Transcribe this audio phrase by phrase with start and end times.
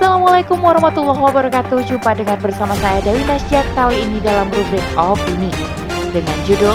[0.00, 5.52] Assalamualaikum warahmatullahi wabarakatuh Jumpa dengan bersama saya Dewi Nasjak Kali ini dalam rubrik Opini
[6.08, 6.72] Dengan judul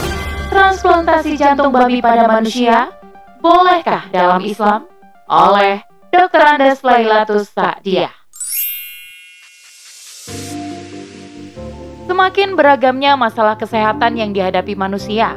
[0.54, 2.94] Transplantasi jantung babi pada manusia
[3.42, 4.86] Bolehkah dalam Islam?
[5.26, 5.82] Oleh
[6.14, 6.38] Dr.
[6.38, 8.14] Andes Lailatus Sa'diyah
[12.06, 15.34] Semakin beragamnya masalah kesehatan yang dihadapi manusia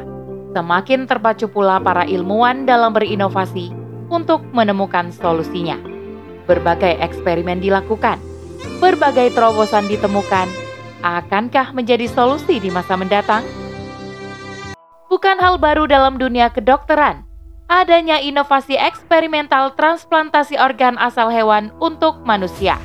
[0.53, 3.73] Semakin terpacu pula para ilmuwan dalam berinovasi
[4.13, 5.88] untuk menemukan solusinya
[6.49, 8.17] berbagai eksperimen dilakukan,
[8.81, 10.49] berbagai terobosan ditemukan,
[11.05, 13.45] akankah menjadi solusi di masa mendatang?
[15.05, 17.21] Bukan hal baru dalam dunia kedokteran,
[17.69, 22.81] adanya inovasi eksperimental transplantasi organ asal hewan untuk manusia.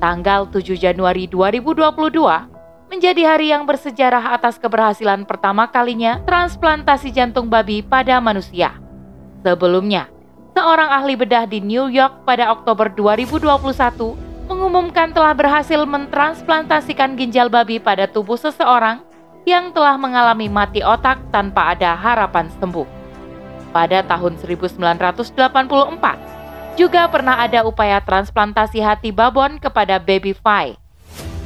[0.00, 7.84] Tanggal 7 Januari 2022 menjadi hari yang bersejarah atas keberhasilan pertama kalinya transplantasi jantung babi
[7.84, 8.72] pada manusia.
[9.44, 10.08] Sebelumnya,
[10.58, 13.46] seorang ahli bedah di New York pada Oktober 2021
[14.50, 18.98] mengumumkan telah berhasil mentransplantasikan ginjal babi pada tubuh seseorang
[19.46, 22.90] yang telah mengalami mati otak tanpa ada harapan sembuh.
[23.70, 25.38] Pada tahun 1984,
[26.74, 30.74] juga pernah ada upaya transplantasi hati babon kepada baby Fai.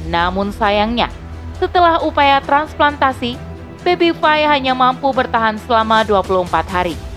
[0.09, 1.13] Namun sayangnya,
[1.61, 3.37] setelah upaya transplantasi,
[3.85, 7.12] baby Fai hanya mampu bertahan selama 24 hari.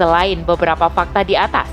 [0.00, 1.68] Selain beberapa fakta di atas,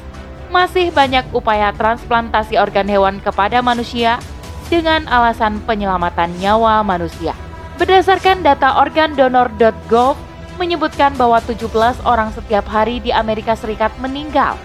[0.51, 4.19] masih banyak upaya transplantasi organ hewan kepada manusia
[4.67, 7.31] dengan alasan penyelamatan nyawa manusia.
[7.79, 10.19] Berdasarkan data organdonor.gov
[10.59, 14.59] menyebutkan bahwa 17 orang setiap hari di Amerika Serikat meninggal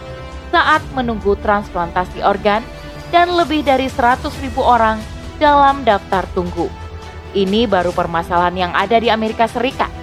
[0.50, 2.66] saat menunggu transplantasi organ
[3.14, 4.98] dan lebih dari 100 ribu orang
[5.38, 6.66] dalam daftar tunggu.
[7.30, 10.01] Ini baru permasalahan yang ada di Amerika Serikat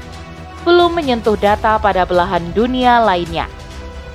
[0.64, 3.48] belum menyentuh data pada belahan dunia lainnya.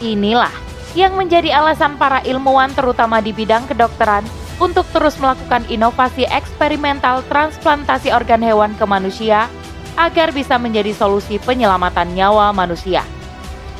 [0.02, 0.52] Inilah
[0.94, 4.22] yang menjadi alasan para ilmuwan terutama di bidang kedokteran
[4.62, 9.50] untuk terus melakukan inovasi eksperimental transplantasi organ hewan ke manusia
[9.98, 13.02] agar bisa menjadi solusi penyelamatan nyawa manusia.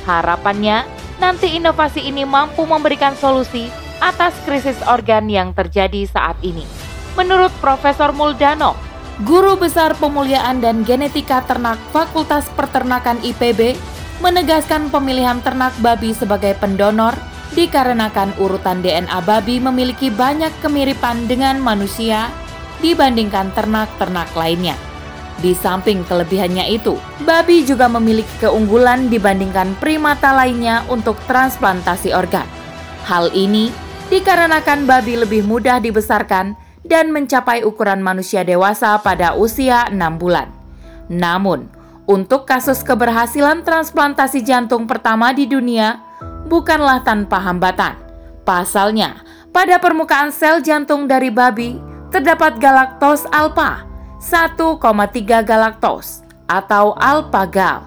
[0.07, 0.87] Harapannya,
[1.19, 3.71] nanti inovasi ini mampu memberikan solusi
[4.03, 6.67] atas krisis organ yang terjadi saat ini.
[7.15, 8.75] Menurut Profesor Muldano,
[9.23, 13.79] Guru Besar Pemuliaan dan Genetika Ternak Fakultas Peternakan IPB,
[14.19, 17.15] menegaskan pemilihan ternak babi sebagai pendonor
[17.55, 22.27] dikarenakan urutan DNA babi memiliki banyak kemiripan dengan manusia
[22.83, 24.75] dibandingkan ternak-ternak lainnya.
[25.39, 32.51] Di samping kelebihannya itu, babi juga memiliki keunggulan dibandingkan primata lainnya untuk transplantasi organ.
[33.07, 33.71] Hal ini
[34.11, 40.53] dikarenakan babi lebih mudah dibesarkan dan mencapai ukuran manusia dewasa pada usia 6 bulan.
[41.09, 41.69] Namun,
[42.05, 46.05] untuk kasus keberhasilan transplantasi jantung pertama di dunia
[46.45, 47.97] bukanlah tanpa hambatan.
[48.45, 51.81] Pasalnya, pada permukaan sel jantung dari babi
[52.13, 53.89] terdapat galaktos alpha
[54.21, 54.81] 1,3
[55.45, 57.85] galaktos atau alpha-gal.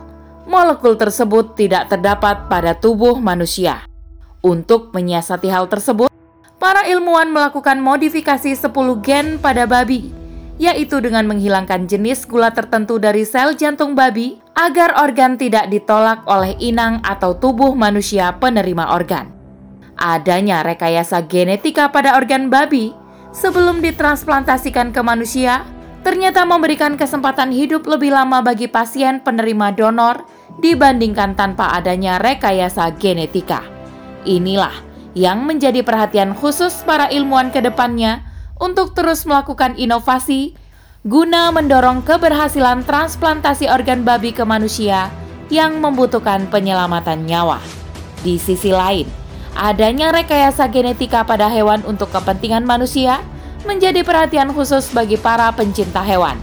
[0.47, 3.84] Molekul tersebut tidak terdapat pada tubuh manusia.
[4.41, 6.08] Untuk menyiasati hal tersebut,
[6.57, 8.73] para ilmuwan melakukan modifikasi 10
[9.06, 10.09] gen pada babi,
[10.57, 16.57] yaitu dengan menghilangkan jenis gula tertentu dari sel jantung babi agar organ tidak ditolak oleh
[16.57, 19.29] inang atau tubuh manusia penerima organ.
[19.97, 22.94] Adanya rekayasa genetika pada organ babi
[23.34, 25.66] sebelum ditransplantasikan ke manusia
[26.06, 30.25] ternyata memberikan kesempatan hidup lebih lama bagi pasien penerima donor
[30.62, 33.66] dibandingkan tanpa adanya rekayasa genetika.
[34.25, 38.25] Inilah yang menjadi perhatian khusus para ilmuwan ke depannya
[38.57, 40.57] untuk terus melakukan inovasi
[41.07, 45.07] guna mendorong keberhasilan transplantasi organ babi ke manusia
[45.47, 47.63] yang membutuhkan penyelamatan nyawa.
[48.25, 49.07] Di sisi lain,
[49.56, 53.23] adanya rekayasa genetika pada hewan untuk kepentingan manusia
[53.63, 56.35] menjadi perhatian khusus bagi para pencinta hewan.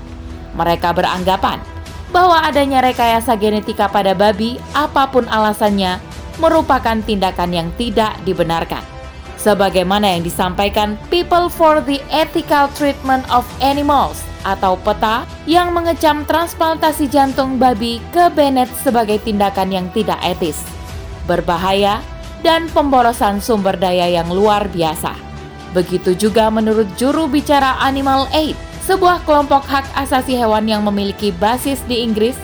[0.57, 1.61] Mereka beranggapan
[2.15, 5.99] bahwa adanya rekayasa genetika pada babi, apa pun alasannya,
[6.39, 8.83] merupakan tindakan yang tidak dibenarkan.
[9.39, 17.09] Sebagaimana yang disampaikan People for the Ethical Treatment of Animals atau PETA yang mengecam transplantasi
[17.13, 20.61] jantung babi ke Bennett sebagai tindakan yang tidak etis,
[21.29, 22.01] berbahaya,
[22.45, 25.17] dan pemborosan sumber daya yang luar biasa.
[25.73, 28.55] Begitu juga menurut juru bicara Animal Aid,
[28.85, 32.37] sebuah kelompok hak asasi hewan yang memiliki basis di Inggris,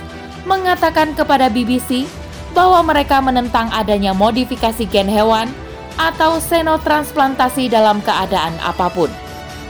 [0.49, 2.09] mengatakan kepada BBC
[2.53, 5.49] bahwa mereka menentang adanya modifikasi gen hewan
[6.01, 9.13] atau senotransplantasi dalam keadaan apa pun.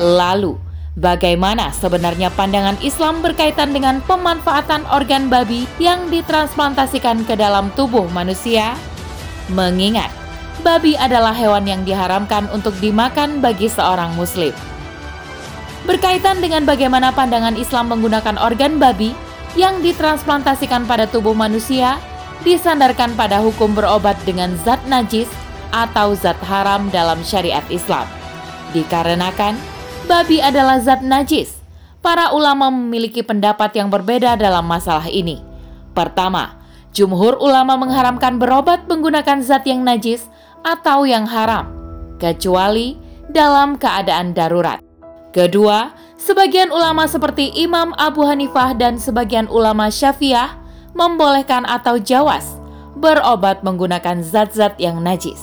[0.01, 0.57] Lalu,
[0.97, 8.79] bagaimana sebenarnya pandangan Islam berkaitan dengan pemanfaatan organ babi yang ditransplantasikan ke dalam tubuh manusia?
[9.51, 10.09] Mengingat
[10.63, 14.55] babi adalah hewan yang diharamkan untuk dimakan bagi seorang muslim.
[15.89, 19.17] Berkaitan dengan bagaimana pandangan Islam menggunakan organ babi
[19.59, 21.99] yang ditransplantasikan pada tubuh manusia,
[22.43, 25.29] disandarkan pada hukum berobat dengan zat najis
[25.71, 28.09] atau zat haram dalam syariat Islam.
[28.75, 29.59] Dikarenakan
[30.07, 31.61] babi adalah zat najis,
[32.01, 35.43] para ulama memiliki pendapat yang berbeda dalam masalah ini.
[35.93, 36.59] Pertama,
[36.91, 40.27] jumhur ulama mengharamkan berobat menggunakan zat yang najis
[40.65, 41.71] atau yang haram,
[42.19, 42.97] kecuali
[43.31, 44.83] dalam keadaan darurat.
[45.31, 50.59] Kedua, sebagian ulama seperti Imam Abu Hanifah dan sebagian ulama Syafi'ah
[51.01, 52.61] membolehkan atau jawas
[52.93, 55.41] berobat menggunakan zat-zat yang najis.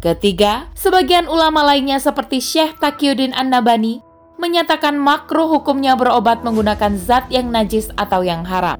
[0.00, 4.00] Ketiga, sebagian ulama lainnya seperti Syekh Taqiyuddin An-Nabani
[4.38, 8.78] menyatakan makruh hukumnya berobat menggunakan zat yang najis atau yang haram.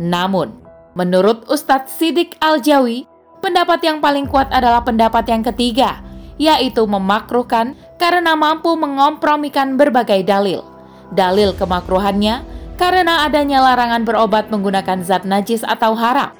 [0.00, 0.56] Namun,
[0.96, 3.04] menurut Ustadz Sidik Al-Jawi,
[3.44, 6.00] pendapat yang paling kuat adalah pendapat yang ketiga,
[6.40, 10.64] yaitu memakruhkan karena mampu mengompromikan berbagai dalil.
[11.12, 12.40] Dalil kemakruhannya
[12.78, 16.30] karena adanya larangan berobat menggunakan zat najis atau haram,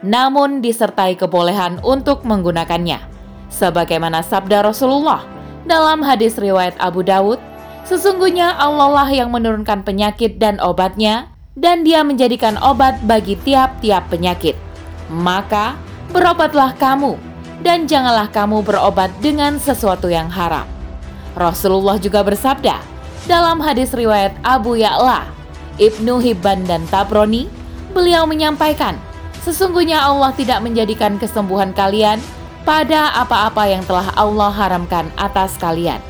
[0.00, 3.18] namun disertai kebolehan untuk menggunakannya
[3.50, 5.24] sebagaimana sabda Rasulullah
[5.66, 7.36] dalam hadis riwayat Abu Dawud,
[7.84, 11.28] sesungguhnya Allah lah yang menurunkan penyakit dan obatnya,
[11.58, 14.56] dan dia menjadikan obat bagi tiap-tiap penyakit.
[15.12, 15.76] Maka
[16.14, 17.20] berobatlah kamu,
[17.60, 20.64] dan janganlah kamu berobat dengan sesuatu yang haram.
[21.36, 22.80] Rasulullah juga bersabda
[23.28, 25.28] dalam hadis riwayat Abu Ya'la,
[25.78, 27.46] Ibnu Hibban dan Tabroni,
[27.94, 28.98] beliau menyampaikan,
[29.42, 32.18] sesungguhnya Allah tidak menjadikan kesembuhan kalian
[32.66, 36.02] pada apa-apa yang telah Allah haramkan atas kalian.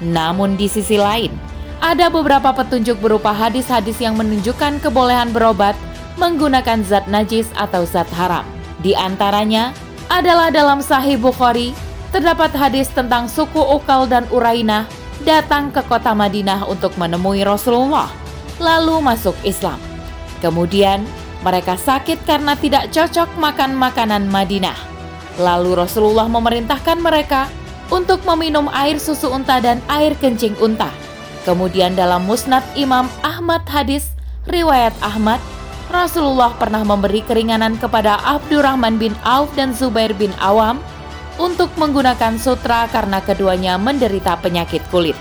[0.00, 1.34] Namun di sisi lain,
[1.78, 5.74] ada beberapa petunjuk berupa hadis-hadis yang menunjukkan kebolehan berobat
[6.18, 8.42] menggunakan zat najis atau zat haram.
[8.82, 9.74] Di antaranya
[10.10, 11.74] adalah dalam Sahih Bukhari,
[12.10, 14.88] terdapat hadis tentang suku Ukal dan Urainah
[15.22, 18.10] datang ke kota Madinah untuk menemui Rasulullah,
[18.58, 19.78] lalu masuk Islam.
[20.38, 21.02] Kemudian,
[21.42, 24.76] mereka sakit karena tidak cocok makan makanan Madinah.
[25.38, 27.46] Lalu Rasulullah memerintahkan mereka
[27.88, 30.90] untuk meminum air susu unta dan air kencing unta.
[31.46, 34.12] Kemudian dalam musnad Imam Ahmad hadis
[34.50, 35.38] riwayat Ahmad,
[35.88, 40.82] Rasulullah pernah memberi keringanan kepada Abdurrahman bin Auf dan Zubair bin Awam
[41.40, 45.16] untuk menggunakan sutra karena keduanya menderita penyakit kulit.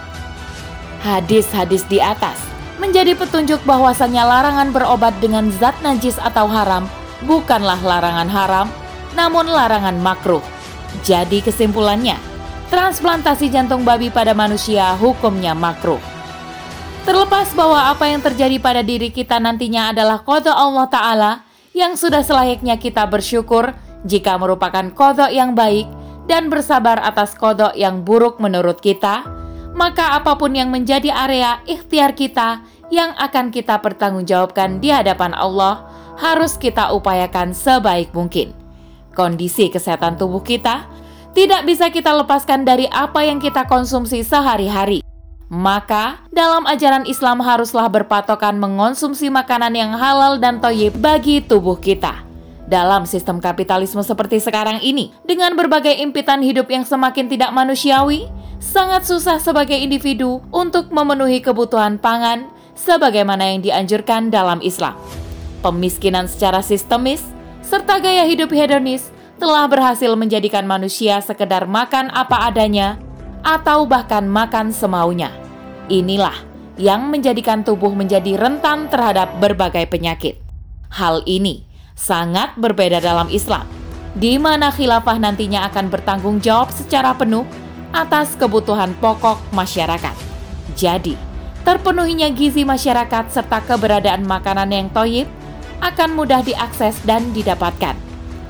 [1.05, 6.85] Hadis-hadis di atas menjadi petunjuk bahwasannya larangan berobat dengan zat najis atau haram
[7.25, 8.68] bukanlah larangan haram,
[9.18, 10.44] namun larangan makruh.
[11.01, 12.19] Jadi kesimpulannya,
[12.69, 16.01] transplantasi jantung babi pada manusia hukumnya makruh.
[17.07, 21.31] Terlepas bahwa apa yang terjadi pada diri kita nantinya adalah kode Allah Ta'ala
[21.71, 23.71] yang sudah selayaknya kita bersyukur
[24.03, 25.88] jika merupakan kodok yang baik
[26.27, 29.23] dan bersabar atas kodok yang buruk menurut kita,
[29.77, 35.85] maka apa pun yang menjadi area ikhtiar kita yang akan kita pertanggungjawabkan di hadapan Allah
[36.18, 38.57] harus kita upayakan sebaik mungkin
[39.13, 40.89] kondisi kesehatan tubuh kita
[41.38, 45.06] tidak bisa kita lepaskan dari apa yang kita konsumsi sehari-hari.
[45.53, 52.25] Maka, dalam ajaran Islam haruslah berpatokan mengonsumsi makanan yang halal dan toyib bagi tubuh kita.
[52.65, 58.27] Dalam sistem kapitalisme seperti sekarang ini, dengan berbagai impitan hidup yang semakin tidak manusiawi,
[58.57, 64.97] sangat susah sebagai individu untuk memenuhi kebutuhan pangan sebagaimana yang dianjurkan dalam Islam.
[65.61, 67.26] Pemiskinan secara sistemis
[67.66, 72.97] serta gaya hidup hedonis telah berhasil menjadikan manusia sekedar makan apa adanya
[73.45, 75.30] atau bahkan makan semaunya.
[75.87, 76.35] Inilah
[76.78, 80.37] yang menjadikan tubuh menjadi rentan terhadap berbagai penyakit.
[80.94, 81.66] Hal ini
[81.97, 83.66] sangat berbeda dalam Islam,
[84.14, 87.45] di mana khilafah nantinya akan bertanggung jawab secara penuh
[87.97, 90.13] atas kebutuhan pokok masyarakat.
[90.77, 91.18] Jadi,
[91.66, 95.25] terpenuhinya gizi masyarakat serta keberadaan makanan yang toyib
[95.81, 97.97] akan mudah diakses dan didapatkan.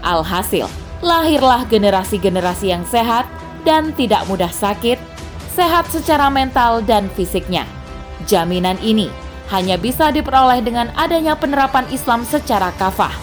[0.04, 0.68] Alhasil,
[1.00, 3.24] lahirlah generasi-generasi yang sehat
[3.63, 5.00] dan tidak mudah sakit,
[5.56, 7.63] sehat secara mental dan fisiknya.
[8.27, 9.08] Jaminan ini
[9.48, 13.16] hanya bisa diperoleh dengan adanya penerapan Islam secara kafah.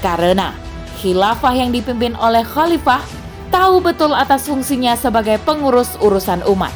[0.00, 0.56] Karena
[1.00, 3.04] khilafah yang dipimpin oleh khalifah
[3.48, 6.72] tahu betul atas fungsinya sebagai pengurus urusan umat.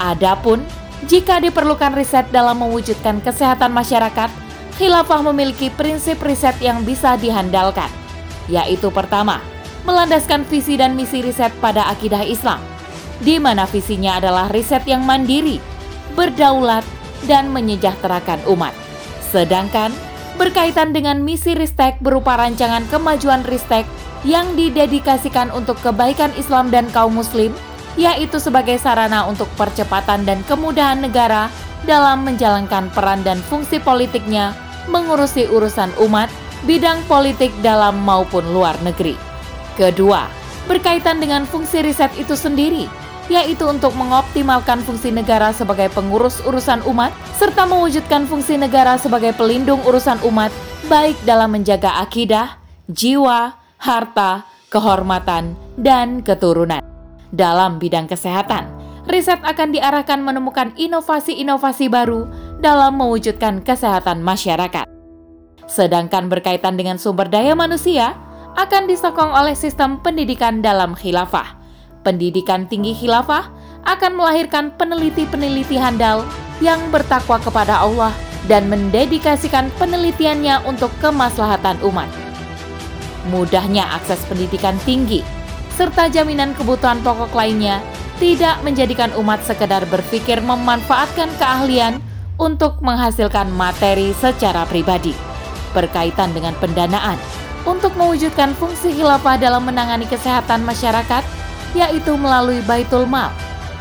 [0.00, 0.62] Adapun
[1.10, 4.30] jika diperlukan riset dalam mewujudkan kesehatan masyarakat,
[4.78, 7.90] khilafah memiliki prinsip riset yang bisa dihandalkan,
[8.46, 9.42] yaitu pertama,
[9.82, 12.62] melandaskan visi dan misi riset pada akidah Islam,
[13.18, 15.58] di mana visinya adalah riset yang mandiri,
[16.14, 16.86] berdaulat,
[17.26, 18.74] dan menyejahterakan umat.
[19.30, 19.94] Sedangkan
[20.36, 23.86] berkaitan dengan misi Ristek berupa rancangan kemajuan Ristek
[24.22, 27.50] yang didedikasikan untuk kebaikan Islam dan kaum muslim,
[27.98, 31.52] yaitu sebagai sarana untuk percepatan dan kemudahan negara
[31.84, 34.54] dalam menjalankan peran dan fungsi politiknya
[34.90, 36.30] mengurusi urusan umat,
[36.66, 39.18] bidang politik dalam maupun luar negeri.
[39.74, 40.26] Kedua,
[40.70, 42.86] berkaitan dengan fungsi riset itu sendiri,
[43.30, 49.82] yaitu untuk mengoptimalkan fungsi negara sebagai pengurus urusan umat, serta mewujudkan fungsi negara sebagai pelindung
[49.86, 50.50] urusan umat,
[50.86, 52.58] baik dalam menjaga akidah,
[52.90, 56.78] jiwa, harta, kehormatan, dan keturunan.
[57.34, 58.70] Dalam bidang kesehatan,
[59.10, 62.30] riset akan diarahkan menemukan inovasi-inovasi baru
[62.62, 64.86] dalam mewujudkan kesehatan masyarakat.
[65.66, 68.14] Sedangkan berkaitan dengan sumber daya manusia,
[68.54, 71.58] akan disokong oleh sistem pendidikan dalam khilafah.
[72.06, 73.50] Pendidikan tinggi khilafah
[73.82, 76.22] akan melahirkan peneliti-peneliti handal
[76.62, 78.14] yang bertakwa kepada Allah
[78.46, 82.21] dan mendedikasikan penelitiannya untuk kemaslahatan umat
[83.28, 85.22] mudahnya akses pendidikan tinggi,
[85.76, 87.84] serta jaminan kebutuhan pokok lainnya
[88.22, 91.98] tidak menjadikan umat sekedar berpikir memanfaatkan keahlian
[92.38, 95.14] untuk menghasilkan materi secara pribadi.
[95.74, 97.18] Berkaitan dengan pendanaan,
[97.62, 101.22] untuk mewujudkan fungsi khilafah dalam menangani kesehatan masyarakat,
[101.72, 103.30] yaitu melalui Baitul Mal,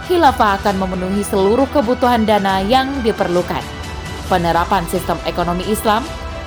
[0.06, 3.62] khilafah akan memenuhi seluruh kebutuhan dana yang diperlukan.
[4.30, 6.06] Penerapan sistem ekonomi Islam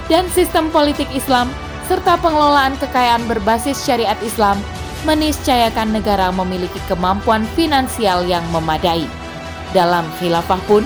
[0.09, 1.53] dan sistem politik Islam
[1.87, 4.57] serta pengelolaan kekayaan berbasis syariat Islam
[5.05, 9.05] meniscayakan negara memiliki kemampuan finansial yang memadai.
[9.77, 10.83] Dalam khilafah pun,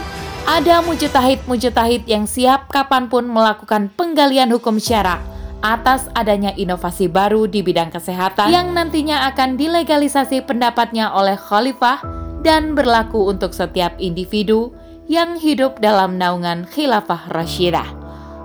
[0.49, 5.21] ada mujtahid-mujtahid yang siap kapan pun melakukan penggalian hukum syarak
[5.61, 12.01] atas adanya inovasi baru di bidang kesehatan yang nantinya akan dilegalisasi pendapatnya oleh khalifah
[12.47, 14.71] dan berlaku untuk setiap individu
[15.11, 17.89] yang hidup dalam naungan khilafah Rashidah.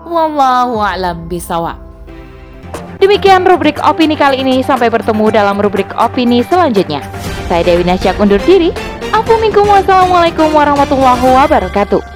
[0.03, 1.29] Wallahu a'lam.
[3.03, 4.63] Demikian rubrik opini kali ini.
[4.63, 7.03] Sampai bertemu dalam rubrik opini selanjutnya.
[7.51, 8.71] Saya Dewi Nasyak undur diri.
[9.11, 12.12] Assalamualaikum warahmatullahi wabarakatuh.